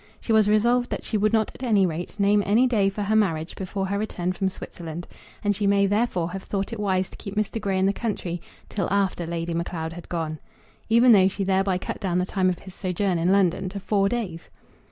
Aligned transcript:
She 0.19 0.33
was 0.33 0.49
resolved 0.49 0.89
that 0.89 1.03
she 1.03 1.15
would 1.15 1.31
not 1.31 1.51
at 1.53 1.61
any 1.61 1.85
rate 1.85 2.19
name 2.19 2.41
any 2.43 2.65
day 2.65 2.89
for 2.89 3.03
her 3.03 3.15
marriage 3.15 3.53
before 3.55 3.85
her 3.85 3.99
return 3.99 4.31
from 4.33 4.49
Switzerland; 4.49 5.05
and 5.43 5.55
she 5.55 5.67
may 5.67 5.85
therefore 5.85 6.31
have 6.31 6.41
thought 6.41 6.73
it 6.73 6.79
wise 6.79 7.07
to 7.11 7.17
keep 7.17 7.35
Mr. 7.35 7.61
Grey 7.61 7.77
in 7.77 7.85
the 7.85 7.93
country 7.93 8.41
till 8.67 8.89
after 8.91 9.27
Lady 9.27 9.53
Macleod 9.53 9.93
had 9.93 10.09
gone, 10.09 10.39
even 10.89 11.11
though 11.11 11.27
she 11.27 11.43
thereby 11.43 11.77
cut 11.77 11.99
down 11.99 12.17
the 12.17 12.25
time 12.25 12.49
of 12.49 12.57
his 12.57 12.73
sojourn 12.73 13.19
in 13.19 13.31
London 13.31 13.69
to 13.69 13.79
four 13.79 14.09
days. 14.09 14.49